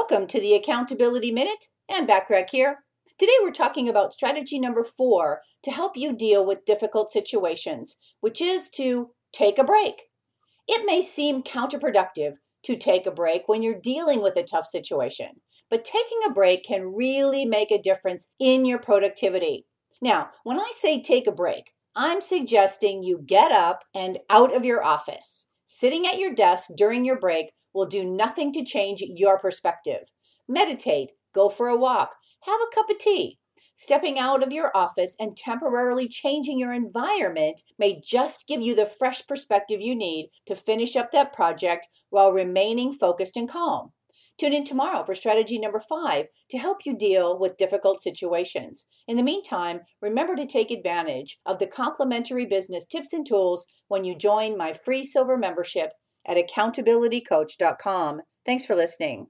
[0.00, 2.84] Welcome to the Accountability Minute and Backrack here.
[3.18, 8.40] Today we're talking about strategy number four to help you deal with difficult situations, which
[8.40, 10.04] is to take a break.
[10.66, 15.42] It may seem counterproductive to take a break when you're dealing with a tough situation,
[15.68, 19.66] but taking a break can really make a difference in your productivity.
[20.00, 24.64] Now, when I say take a break, I'm suggesting you get up and out of
[24.64, 25.49] your office.
[25.72, 30.10] Sitting at your desk during your break will do nothing to change your perspective.
[30.48, 33.38] Meditate, go for a walk, have a cup of tea.
[33.72, 38.84] Stepping out of your office and temporarily changing your environment may just give you the
[38.84, 43.92] fresh perspective you need to finish up that project while remaining focused and calm.
[44.40, 48.86] Tune in tomorrow for strategy number five to help you deal with difficult situations.
[49.06, 54.06] In the meantime, remember to take advantage of the complimentary business tips and tools when
[54.06, 55.92] you join my free silver membership
[56.26, 58.22] at accountabilitycoach.com.
[58.46, 59.26] Thanks for listening.